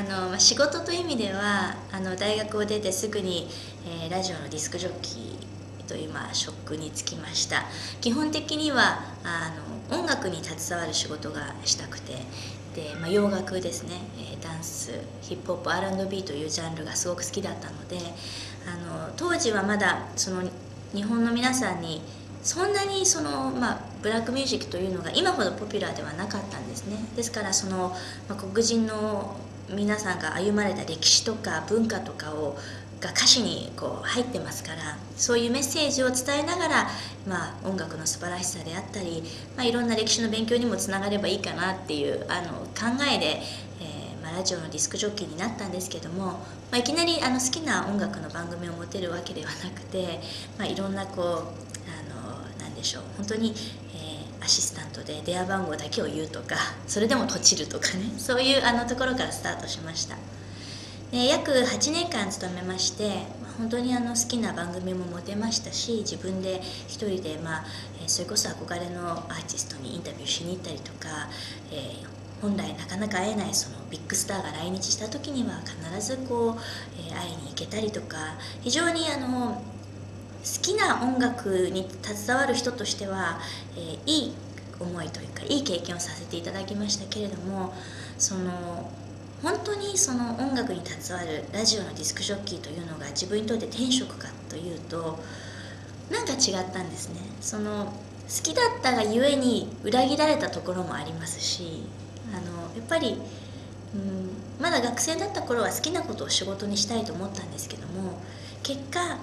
[0.00, 3.46] あの仕事という意味ではあの大学を出てすぐに、
[3.86, 7.64] えー、ラジオのディスクジョッキーという、まあ、職に就きました。
[8.00, 9.52] 基本的にはあ
[9.90, 12.14] の音楽に携わる仕事がしたくて
[12.74, 17.98] で、まあ、洋楽ですね、えー、ダンスヒップホップ R&B というジャンルがすごく好きだったので
[18.66, 20.42] あの当時はまだその
[20.94, 22.00] 日本の皆さんに
[22.42, 26.96] そんなにその、まあ、ブラックミュージックというのが今ほどポピュラーではなかったんですね。
[27.14, 27.94] ですからその、
[28.28, 29.36] まあ、黒人の
[29.74, 32.58] 皆さんが歩まれた歴史とか文化とかを
[33.00, 36.90] が歌詞にこう入ってますからそういうメッセージを伝えながら、
[37.26, 39.22] まあ、音楽の素晴らしさであったり、
[39.56, 43.40] まあ、いろんな歴史の勉強にもつながればいいかなっていうあの考えで、
[43.80, 46.38] えーまあ、ラジオのディスクジョッキーになったんですけども、ま
[46.72, 50.20] あ、いきなりあの好きな音楽の番組を持てるわけではなくて、
[50.58, 53.54] まあ、いろんなこうあのなんでしょう本当に、
[55.10, 60.16] シスタントで電話番号だけを言うとかそれでもとちるとかね そういうあのところからスタートしました。
[61.10, 63.24] で約8年間勤めまして
[63.58, 67.64] 本当にあの好きな番組も持てましたし自分で一人で、まあ、
[68.06, 71.28] それこそ憧れのアーティストにインタビューしに行ったりとか、
[71.72, 76.60] えー、本来なかなか会えないそのビッグスターが来日した時には必ずこう、
[76.96, 78.16] えー、会いに行けたりとか
[78.60, 79.60] 非常にあの
[80.44, 83.40] 好きな音楽に携わる人としては、
[83.76, 84.32] えー、いい
[84.80, 87.72] 思いというかいい経験をさせていただきましたけれども
[88.18, 88.90] その
[89.42, 95.18] 本当にその音楽に携わるラジオのディスクジョッキーというのが自分にとって天職かというと
[96.10, 97.20] なんか違ったんですね。
[97.40, 97.84] その
[98.30, 101.82] 好きだったがゆえに裏切られたところもありますし
[102.32, 103.16] あのやっぱり、
[103.94, 108.20] うん、まだ学生だった頃は好きなことを仕事にしたいと思ったんですけども
[108.70, 109.16] 結果好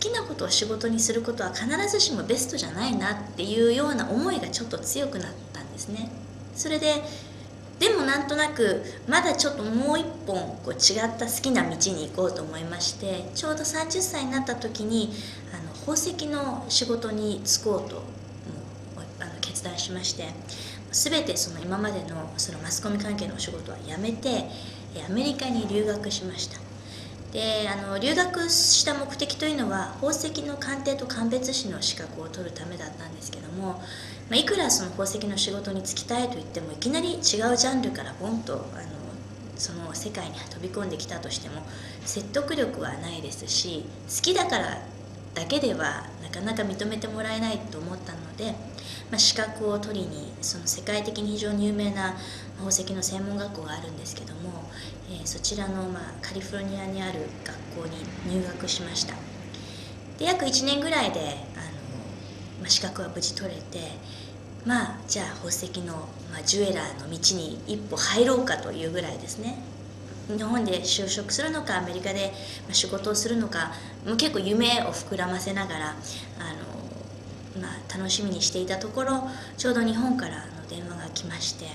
[0.00, 6.08] きなことを仕事にすることは必ずしもベストじゃないなっていうような思いがちょっと強くなったんですね。
[6.54, 7.02] それで
[7.78, 15.10] でもなんとなくまだちょっともう一本こう違った好きな道に行こうと思いましてちょうど30歳になった時に
[15.52, 18.02] あの宝石の仕事に就こうと
[19.20, 20.28] あの決断しまして
[20.92, 24.46] 全てその今までのそのマスコミ関係のお仕事は辞めて
[25.06, 26.63] アメリカに留学しました。
[27.34, 33.82] であの留学した目的というのは宝石の鑑定と鑑別士の資格を取るためだったんですけども
[34.30, 38.64] まあ、いくらその宝石の仕事に就きたいと言ってもいきなり違うジャンルからボンとあの
[39.56, 41.62] その世界に飛び込んできたとしても
[42.04, 44.78] 説得力はないですし好きだから
[45.34, 48.52] だけではなかなか認めてもらえないと思ったので、
[49.10, 52.16] まあ、資格を取りにその世界的に非常に有名な
[52.56, 54.70] 宝石の専門学校があるんですけども、
[55.10, 57.96] えー、そちらの、まあ、カリフォルニアにある学校に
[58.32, 59.14] 入学しました。
[60.18, 61.34] で約1年ぐらいであの、
[62.60, 63.98] まあ、資格は無事取れて
[64.64, 65.94] まあじゃあ宝石の、
[66.30, 69.58] まあ、ジュエラーの道に一歩入ろうかというぐらいですね。
[70.28, 72.32] 日本で就職するのかアメリカで
[72.72, 73.72] 仕事をするのか
[74.06, 75.96] もう結構夢を膨らませながらあの、
[77.60, 81.66] まあ、楽しみにしていたところちょうど日本からの電話が来まして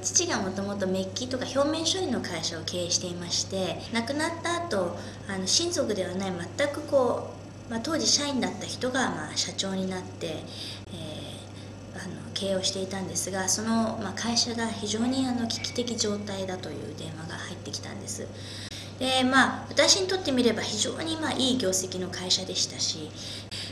[0.00, 4.96] 父がもともとメッキとか表面処理の会社を経営していまして亡くなった後
[5.28, 7.30] あの親族ではない全くこ
[7.68, 11.17] う、まあ、当時社員だった人がまあ社長になって、えー、
[11.98, 18.26] あの経営をしていたんですがその、まあ、会社が非常にあの危機的状態だという電話が入ってきたんです。
[18.98, 23.10] でまあ私にとってみれば非常にまあいい業績の会社でしたし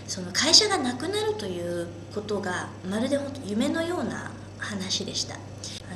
[0.06, 5.34] その会社がなくなるということがまるで本当夢のような話でした。
[5.34, 5.38] あ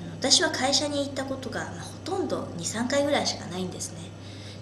[0.01, 4.01] の私は会社に行ったことが、まあ、ほとんど23回ぐらいしかないんですね。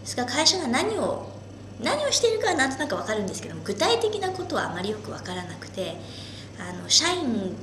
[0.01, 1.39] ですから会社が何を
[1.83, 5.97] 何をしているかはなんとなく分かるんですけども具体的なことはあまりよく分からなくて
[6.59, 7.55] あの社員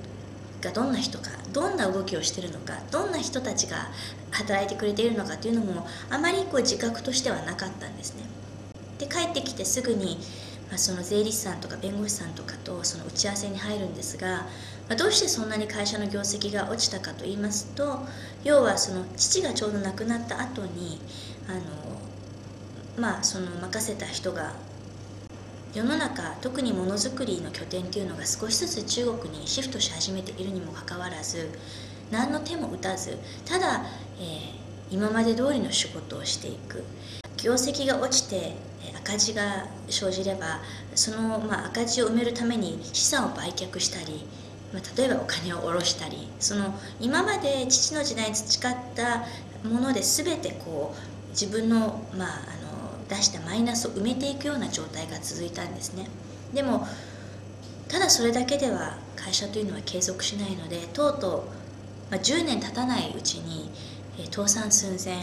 [0.61, 3.89] がどんな人かどんな動きをしてるのかどんな人たちが
[4.31, 8.23] 働いてくれているのかというのもあまりこう自覚としてはなかったんですね。
[8.97, 10.17] で帰ってきてすぐに
[10.69, 14.47] まあ、その税理士さんとか弁護士さんとかとその打ち合わせに入るんですが、
[14.89, 17.99] まあ、どうしてそんなに会社の業績が落ちたかと言いますと
[18.43, 20.99] 要はその父がちょうど亡くなった後に
[21.47, 21.59] あの
[22.97, 24.53] まあその任せた人が
[25.75, 31.49] 世の中特にものづくりの拠点っていうのが少しずつ中国にシフトし始めているにもかかわらず
[32.09, 33.83] 何の手も打たずただ、
[34.17, 36.81] えー、今まで通りの仕事をしていく。
[37.37, 38.53] 業績が落ちて
[38.97, 40.61] 赤字が生じれば
[40.95, 44.25] その、まあ、赤字を埋めるために資産を売却したり、
[44.73, 49.25] まあ、例えばお金を下ろしたりその今まで父の時代に培った
[49.67, 52.29] もので全てこう自分の,、まあ、
[53.09, 56.07] 出したマイナスを埋めていくような状態が続いたんですね
[56.53, 56.87] でも
[57.87, 63.69] ただそれだけでは会社というのは継続しないのでとうとう、まあ、10年経たないうちに、
[64.17, 65.15] えー、倒産寸前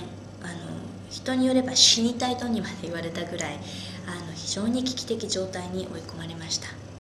[0.43, 0.73] あの
[1.11, 3.58] 人によれば死にたいとにまで言われたぐらい
[4.06, 6.92] あの非常に危機的状態に追い込まれました。